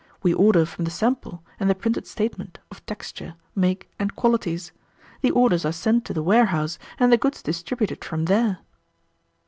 [0.23, 4.71] We order from the sample and the printed statement of texture, make, and qualities.
[5.21, 8.57] The orders are sent to the warehouse, and the goods distributed from there."